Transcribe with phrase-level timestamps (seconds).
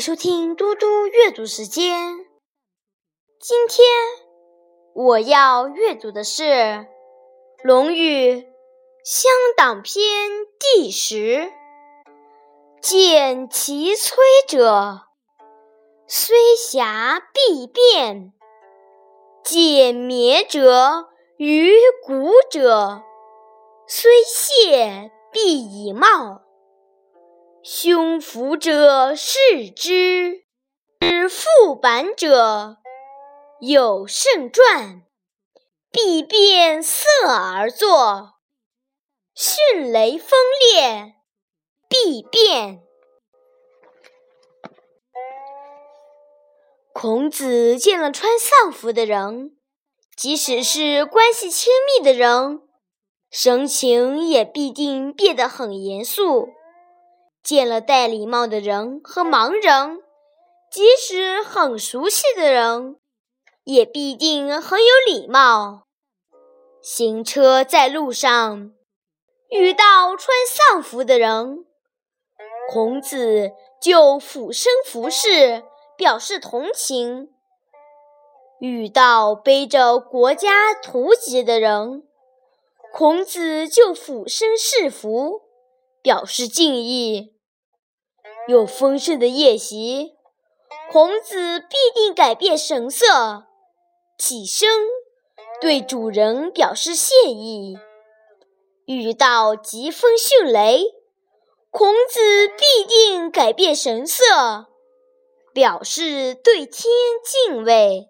[0.00, 2.26] 收听嘟嘟阅读时间。
[3.40, 3.86] 今天
[4.94, 6.42] 我要阅读的是
[7.62, 8.34] 《论语·
[9.04, 11.52] 乡党篇》第十。
[12.80, 14.14] 见其摧
[14.48, 15.02] 者，
[16.06, 18.32] 虽瑕必变；
[19.44, 21.72] 见灭者，于
[22.04, 23.02] 古者，
[23.86, 26.42] 虽谢必以貌。
[27.64, 30.46] 胸腹者视之，
[30.98, 32.78] 之腹板者
[33.60, 35.04] 有胜传，
[35.92, 38.32] 必变色而作。
[39.32, 40.30] 迅雷锋
[40.74, 41.14] 烈，
[41.88, 42.82] 必变。
[46.92, 49.56] 孔子见了穿丧服的人，
[50.16, 52.60] 即使是关系亲密的人，
[53.30, 56.48] 神情也必定变得很严肃。
[57.42, 60.00] 见了戴礼帽的人和盲人，
[60.70, 62.96] 即使很熟悉的人，
[63.64, 65.82] 也必定很有礼貌。
[66.80, 68.72] 行车在路上，
[69.50, 71.64] 遇到穿丧服的人，
[72.70, 73.50] 孔子
[73.80, 75.64] 就俯身服侍，
[75.96, 77.28] 表示同情；
[78.60, 82.04] 遇到背着国家图籍的人，
[82.92, 85.42] 孔子就俯身侍服。
[86.02, 87.32] 表示敬意。
[88.48, 90.14] 有丰盛的宴席，
[90.90, 93.44] 孔子必定改变神色，
[94.18, 94.68] 起身
[95.60, 97.78] 对主人表示谢意。
[98.84, 100.82] 遇到疾风迅雷，
[101.70, 104.66] 孔子必定改变神色，
[105.54, 106.92] 表示对天
[107.24, 108.08] 敬畏。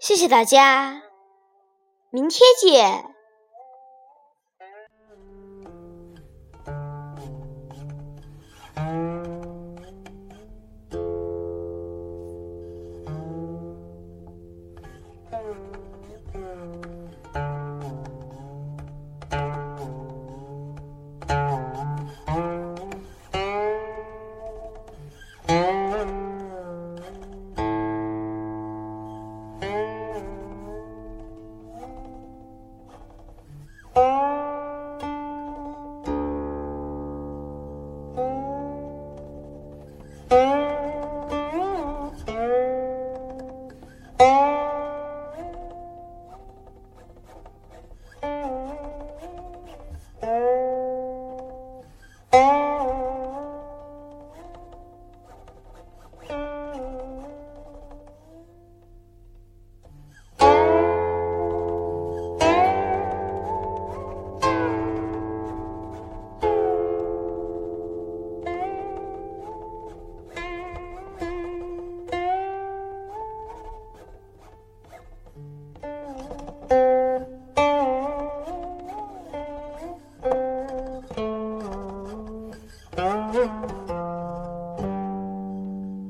[0.00, 1.02] 谢谢大家，
[2.10, 3.17] 明天见。